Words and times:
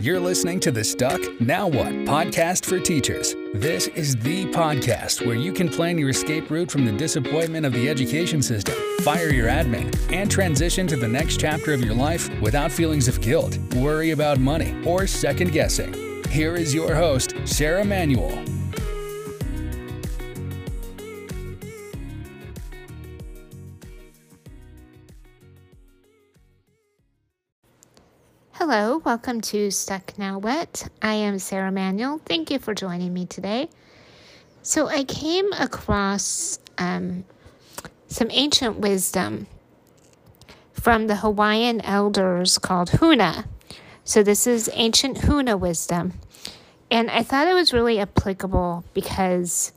You're 0.00 0.20
listening 0.20 0.60
to 0.60 0.70
the 0.70 0.84
Stuck 0.84 1.20
Now 1.40 1.66
What 1.66 1.88
podcast 2.06 2.64
for 2.66 2.78
teachers. 2.78 3.34
This 3.52 3.88
is 3.88 4.14
the 4.14 4.46
podcast 4.46 5.26
where 5.26 5.34
you 5.34 5.52
can 5.52 5.68
plan 5.68 5.98
your 5.98 6.10
escape 6.10 6.52
route 6.52 6.70
from 6.70 6.84
the 6.84 6.92
disappointment 6.92 7.66
of 7.66 7.72
the 7.72 7.88
education 7.88 8.40
system, 8.40 8.76
fire 9.00 9.32
your 9.32 9.48
admin, 9.48 9.92
and 10.12 10.30
transition 10.30 10.86
to 10.86 10.96
the 10.96 11.08
next 11.08 11.40
chapter 11.40 11.72
of 11.72 11.84
your 11.84 11.94
life 11.94 12.30
without 12.40 12.70
feelings 12.70 13.08
of 13.08 13.20
guilt, 13.20 13.58
worry 13.74 14.12
about 14.12 14.38
money, 14.38 14.80
or 14.86 15.08
second 15.08 15.50
guessing. 15.50 15.92
Here 16.28 16.54
is 16.54 16.72
your 16.72 16.94
host, 16.94 17.34
Sarah 17.44 17.84
Manuel. 17.84 18.44
Hello, 28.58 28.98
welcome 29.04 29.40
to 29.40 29.70
Stuck 29.70 30.18
Now 30.18 30.40
What. 30.40 30.88
I 31.00 31.14
am 31.14 31.38
Sarah 31.38 31.70
Manuel. 31.70 32.20
Thank 32.24 32.50
you 32.50 32.58
for 32.58 32.74
joining 32.74 33.14
me 33.14 33.24
today. 33.24 33.68
So, 34.62 34.88
I 34.88 35.04
came 35.04 35.52
across 35.52 36.58
um, 36.76 37.24
some 38.08 38.26
ancient 38.32 38.80
wisdom 38.80 39.46
from 40.72 41.06
the 41.06 41.14
Hawaiian 41.14 41.80
elders 41.82 42.58
called 42.58 42.90
Huna. 42.90 43.46
So, 44.02 44.24
this 44.24 44.44
is 44.44 44.68
ancient 44.72 45.18
Huna 45.18 45.56
wisdom. 45.56 46.14
And 46.90 47.12
I 47.12 47.22
thought 47.22 47.46
it 47.46 47.54
was 47.54 47.72
really 47.72 48.00
applicable 48.00 48.82
because, 48.92 49.72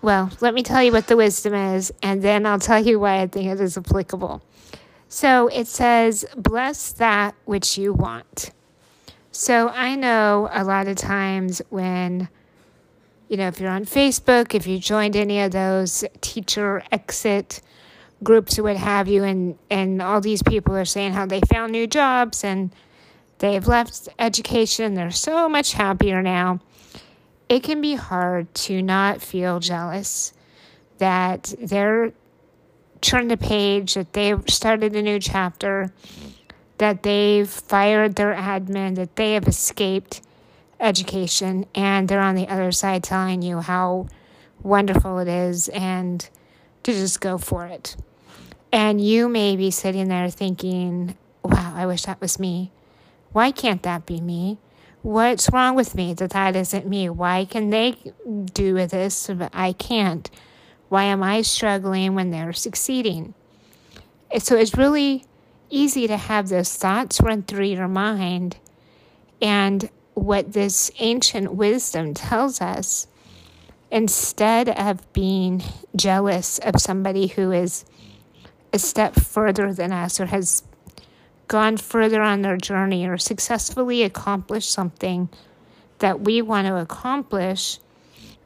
well, 0.00 0.30
let 0.40 0.54
me 0.54 0.62
tell 0.62 0.80
you 0.80 0.92
what 0.92 1.08
the 1.08 1.16
wisdom 1.16 1.54
is, 1.54 1.92
and 2.04 2.22
then 2.22 2.46
I'll 2.46 2.60
tell 2.60 2.86
you 2.86 3.00
why 3.00 3.20
I 3.20 3.26
think 3.26 3.50
it 3.50 3.60
is 3.60 3.76
applicable. 3.76 4.42
So 5.14 5.46
it 5.46 5.68
says, 5.68 6.26
bless 6.34 6.90
that 6.90 7.36
which 7.44 7.78
you 7.78 7.92
want. 7.92 8.50
So 9.30 9.68
I 9.68 9.94
know 9.94 10.48
a 10.52 10.64
lot 10.64 10.88
of 10.88 10.96
times 10.96 11.62
when, 11.70 12.28
you 13.28 13.36
know, 13.36 13.46
if 13.46 13.60
you're 13.60 13.70
on 13.70 13.84
Facebook, 13.84 14.56
if 14.56 14.66
you 14.66 14.80
joined 14.80 15.14
any 15.14 15.40
of 15.40 15.52
those 15.52 16.04
teacher 16.20 16.82
exit 16.90 17.62
groups 18.24 18.58
or 18.58 18.64
what 18.64 18.76
have 18.76 19.06
you, 19.06 19.22
and, 19.22 19.56
and 19.70 20.02
all 20.02 20.20
these 20.20 20.42
people 20.42 20.74
are 20.76 20.84
saying 20.84 21.12
how 21.12 21.26
they 21.26 21.40
found 21.42 21.70
new 21.70 21.86
jobs 21.86 22.42
and 22.42 22.74
they've 23.38 23.68
left 23.68 24.08
education, 24.18 24.94
they're 24.94 25.12
so 25.12 25.48
much 25.48 25.74
happier 25.74 26.22
now. 26.22 26.58
It 27.48 27.62
can 27.62 27.80
be 27.80 27.94
hard 27.94 28.52
to 28.66 28.82
not 28.82 29.22
feel 29.22 29.60
jealous 29.60 30.32
that 30.98 31.54
they're 31.60 32.12
turned 33.04 33.30
the 33.30 33.36
page, 33.36 33.94
that 33.94 34.14
they've 34.14 34.42
started 34.48 34.96
a 34.96 35.02
new 35.02 35.20
chapter, 35.20 35.92
that 36.78 37.02
they've 37.02 37.48
fired 37.48 38.16
their 38.16 38.34
admin, 38.34 38.96
that 38.96 39.16
they 39.16 39.34
have 39.34 39.46
escaped 39.46 40.22
education, 40.80 41.66
and 41.74 42.08
they're 42.08 42.20
on 42.20 42.34
the 42.34 42.48
other 42.48 42.72
side 42.72 43.04
telling 43.04 43.42
you 43.42 43.60
how 43.60 44.08
wonderful 44.62 45.18
it 45.18 45.28
is 45.28 45.68
and 45.68 46.28
to 46.82 46.92
just 46.92 47.20
go 47.20 47.38
for 47.38 47.66
it. 47.66 47.96
And 48.72 49.00
you 49.00 49.28
may 49.28 49.54
be 49.54 49.70
sitting 49.70 50.08
there 50.08 50.28
thinking, 50.30 51.16
wow, 51.44 51.74
I 51.76 51.86
wish 51.86 52.02
that 52.04 52.20
was 52.20 52.40
me. 52.40 52.72
Why 53.32 53.50
can't 53.50 53.82
that 53.82 54.06
be 54.06 54.20
me? 54.20 54.58
What's 55.02 55.50
wrong 55.52 55.74
with 55.74 55.94
me 55.94 56.14
that 56.14 56.30
that 56.30 56.56
isn't 56.56 56.88
me? 56.88 57.10
Why 57.10 57.44
can 57.44 57.70
they 57.70 57.96
do 58.52 58.86
this 58.86 59.28
but 59.28 59.50
I 59.52 59.72
can't? 59.72 60.30
Why 60.88 61.04
am 61.04 61.22
I 61.22 61.42
struggling 61.42 62.14
when 62.14 62.30
they're 62.30 62.52
succeeding? 62.52 63.34
So 64.38 64.56
it's 64.56 64.76
really 64.76 65.24
easy 65.70 66.06
to 66.06 66.16
have 66.16 66.48
those 66.48 66.74
thoughts 66.76 67.20
run 67.20 67.42
through 67.42 67.66
your 67.66 67.88
mind. 67.88 68.56
And 69.40 69.88
what 70.14 70.52
this 70.52 70.90
ancient 70.98 71.54
wisdom 71.54 72.14
tells 72.14 72.60
us, 72.60 73.06
instead 73.90 74.68
of 74.68 75.12
being 75.12 75.62
jealous 75.94 76.58
of 76.60 76.80
somebody 76.80 77.28
who 77.28 77.52
is 77.52 77.84
a 78.72 78.78
step 78.78 79.14
further 79.14 79.72
than 79.72 79.92
us 79.92 80.18
or 80.18 80.26
has 80.26 80.64
gone 81.46 81.76
further 81.76 82.20
on 82.20 82.42
their 82.42 82.56
journey 82.56 83.06
or 83.06 83.18
successfully 83.18 84.02
accomplished 84.02 84.72
something 84.72 85.28
that 85.98 86.20
we 86.20 86.42
want 86.42 86.66
to 86.66 86.76
accomplish, 86.76 87.78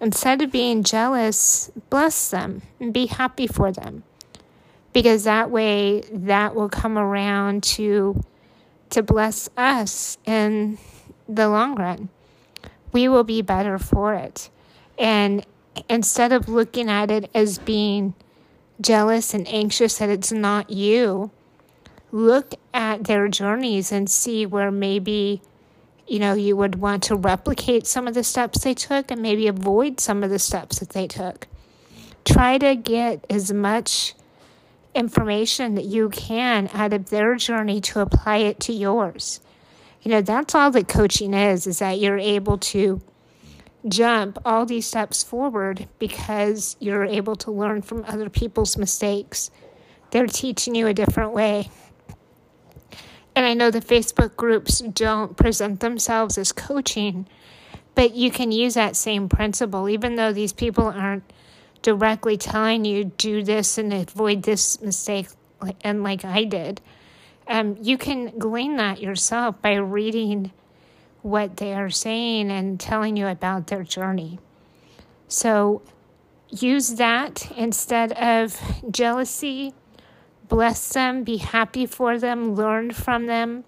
Instead 0.00 0.42
of 0.42 0.52
being 0.52 0.82
jealous, 0.82 1.70
bless 1.90 2.30
them 2.30 2.62
and 2.78 2.92
be 2.92 3.06
happy 3.06 3.46
for 3.46 3.72
them. 3.72 4.04
Because 4.92 5.24
that 5.24 5.50
way 5.50 6.02
that 6.12 6.54
will 6.54 6.68
come 6.68 6.96
around 6.96 7.62
to 7.62 8.22
to 8.90 9.02
bless 9.02 9.50
us 9.56 10.16
in 10.24 10.78
the 11.28 11.48
long 11.48 11.74
run. 11.74 12.08
We 12.92 13.06
will 13.06 13.24
be 13.24 13.42
better 13.42 13.78
for 13.78 14.14
it. 14.14 14.48
And 14.98 15.44
instead 15.90 16.32
of 16.32 16.48
looking 16.48 16.88
at 16.88 17.10
it 17.10 17.30
as 17.34 17.58
being 17.58 18.14
jealous 18.80 19.34
and 19.34 19.46
anxious 19.48 19.98
that 19.98 20.08
it's 20.08 20.32
not 20.32 20.70
you, 20.70 21.30
look 22.10 22.54
at 22.72 23.04
their 23.04 23.28
journeys 23.28 23.92
and 23.92 24.08
see 24.08 24.46
where 24.46 24.70
maybe 24.70 25.42
you 26.08 26.18
know, 26.18 26.32
you 26.32 26.56
would 26.56 26.76
want 26.76 27.02
to 27.04 27.16
replicate 27.16 27.86
some 27.86 28.08
of 28.08 28.14
the 28.14 28.24
steps 28.24 28.64
they 28.64 28.74
took 28.74 29.10
and 29.10 29.20
maybe 29.20 29.46
avoid 29.46 30.00
some 30.00 30.24
of 30.24 30.30
the 30.30 30.38
steps 30.38 30.78
that 30.78 30.90
they 30.90 31.06
took. 31.06 31.46
Try 32.24 32.58
to 32.58 32.74
get 32.74 33.24
as 33.28 33.52
much 33.52 34.14
information 34.94 35.74
that 35.74 35.84
you 35.84 36.08
can 36.08 36.70
out 36.72 36.92
of 36.92 37.10
their 37.10 37.36
journey 37.36 37.80
to 37.82 38.00
apply 38.00 38.38
it 38.38 38.58
to 38.60 38.72
yours. 38.72 39.40
You 40.02 40.10
know, 40.10 40.22
that's 40.22 40.54
all 40.54 40.70
that 40.70 40.88
coaching 40.88 41.34
is, 41.34 41.66
is 41.66 41.80
that 41.80 42.00
you're 42.00 42.18
able 42.18 42.58
to 42.58 43.00
jump 43.86 44.38
all 44.44 44.66
these 44.66 44.86
steps 44.86 45.22
forward 45.22 45.88
because 45.98 46.76
you're 46.80 47.04
able 47.04 47.36
to 47.36 47.50
learn 47.50 47.82
from 47.82 48.04
other 48.06 48.28
people's 48.28 48.76
mistakes. 48.76 49.50
They're 50.10 50.26
teaching 50.26 50.74
you 50.74 50.86
a 50.86 50.94
different 50.94 51.32
way. 51.32 51.70
And 53.38 53.46
I 53.46 53.54
know 53.54 53.70
the 53.70 53.80
Facebook 53.80 54.34
groups 54.34 54.80
don't 54.80 55.36
present 55.36 55.78
themselves 55.78 56.38
as 56.38 56.50
coaching, 56.50 57.28
but 57.94 58.16
you 58.16 58.32
can 58.32 58.50
use 58.50 58.74
that 58.74 58.96
same 58.96 59.28
principle, 59.28 59.88
even 59.88 60.16
though 60.16 60.32
these 60.32 60.52
people 60.52 60.88
aren't 60.88 61.22
directly 61.80 62.36
telling 62.36 62.84
you 62.84 63.04
do 63.04 63.44
this 63.44 63.78
and 63.78 63.92
avoid 63.92 64.42
this 64.42 64.82
mistake, 64.82 65.28
and 65.82 66.02
like 66.02 66.24
I 66.24 66.42
did. 66.42 66.80
Um, 67.46 67.76
you 67.80 67.96
can 67.96 68.36
glean 68.40 68.76
that 68.78 69.00
yourself 69.00 69.62
by 69.62 69.74
reading 69.74 70.50
what 71.22 71.58
they 71.58 71.74
are 71.74 71.90
saying 71.90 72.50
and 72.50 72.80
telling 72.80 73.16
you 73.16 73.28
about 73.28 73.68
their 73.68 73.84
journey. 73.84 74.40
So 75.28 75.82
use 76.48 76.94
that 76.96 77.52
instead 77.56 78.10
of 78.14 78.60
jealousy 78.90 79.74
bless 80.48 80.90
them, 80.90 81.24
be 81.24 81.38
happy 81.38 81.86
for 81.86 82.18
them, 82.18 82.54
learn 82.54 82.92
from 82.92 83.26
them, 83.26 83.64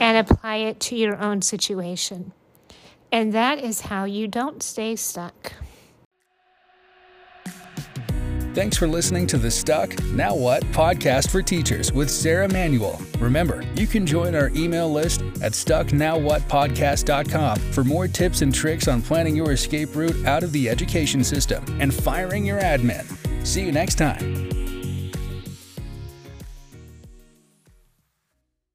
and 0.00 0.16
apply 0.16 0.56
it 0.56 0.80
to 0.80 0.96
your 0.96 1.18
own 1.18 1.42
situation. 1.42 2.32
And 3.12 3.32
that 3.32 3.58
is 3.58 3.82
how 3.82 4.04
you 4.04 4.28
don't 4.28 4.62
stay 4.62 4.96
stuck. 4.96 5.52
Thanks 8.56 8.76
for 8.78 8.88
listening 8.88 9.26
to 9.26 9.36
the 9.36 9.50
Stuck 9.50 10.02
Now 10.04 10.34
What 10.34 10.62
podcast 10.72 11.30
for 11.30 11.42
teachers 11.42 11.92
with 11.92 12.10
Sarah 12.10 12.48
Manuel. 12.48 12.98
Remember, 13.18 13.62
you 13.74 13.86
can 13.86 14.06
join 14.06 14.34
our 14.34 14.48
email 14.56 14.90
list 14.90 15.20
at 15.42 15.52
stucknowwhatpodcast.com 15.52 17.58
for 17.58 17.84
more 17.84 18.08
tips 18.08 18.40
and 18.40 18.54
tricks 18.54 18.88
on 18.88 19.02
planning 19.02 19.36
your 19.36 19.52
escape 19.52 19.94
route 19.94 20.24
out 20.24 20.42
of 20.42 20.52
the 20.52 20.70
education 20.70 21.22
system 21.22 21.62
and 21.82 21.92
firing 21.92 22.46
your 22.46 22.58
admin. 22.58 23.04
See 23.46 23.60
you 23.60 23.72
next 23.72 23.96
time. 23.96 24.65